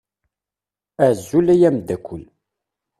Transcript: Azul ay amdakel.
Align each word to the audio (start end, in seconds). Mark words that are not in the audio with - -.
Azul 1.07 1.47
ay 1.53 1.61
amdakel. 1.69 2.23